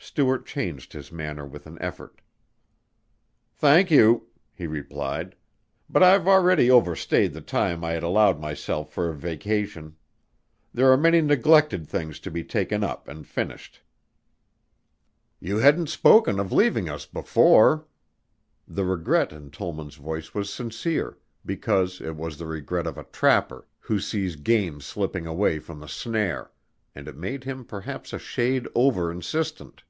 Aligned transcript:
Stuart 0.00 0.46
changed 0.46 0.94
his 0.94 1.12
manner 1.12 1.44
with 1.46 1.66
an 1.66 1.76
effort. 1.82 2.22
"Thank 3.52 3.90
you," 3.90 4.28
he 4.54 4.66
replied. 4.66 5.36
"But 5.88 6.02
I've 6.02 6.26
already 6.26 6.70
over 6.70 6.96
stayed 6.96 7.34
the 7.34 7.40
time 7.42 7.84
I 7.84 7.92
had 7.92 8.02
allowed 8.02 8.40
myself 8.40 8.90
for 8.90 9.10
a 9.10 9.14
vacation. 9.14 9.96
There 10.72 10.90
are 10.90 10.96
many 10.96 11.20
neglected 11.20 11.86
things 11.86 12.20
to 12.20 12.30
be 12.30 12.42
taken 12.42 12.82
up 12.82 13.06
and 13.06 13.26
finished." 13.26 13.82
"You 15.40 15.58
hadn't 15.58 15.88
spoken 15.90 16.40
of 16.40 16.52
leaving 16.52 16.88
us 16.88 17.04
before." 17.04 17.86
The 18.66 18.84
regret 18.86 19.30
in 19.30 19.50
Tollman's 19.50 19.96
voice 19.96 20.32
was 20.32 20.52
sincere, 20.52 21.18
because 21.44 22.00
it 22.00 22.16
was 22.16 22.38
the 22.38 22.46
regret 22.46 22.86
of 22.86 22.96
a 22.96 23.04
trapper 23.04 23.66
who 23.78 24.00
sees 24.00 24.36
game 24.36 24.80
slipping 24.80 25.26
away 25.26 25.58
from 25.58 25.80
the 25.80 25.88
snare, 25.88 26.50
and 26.94 27.08
it 27.08 27.16
made 27.16 27.44
him 27.44 27.64
perhaps 27.64 28.12
a 28.12 28.18
shade 28.18 28.66
over 28.74 29.12
insistent. 29.12 29.82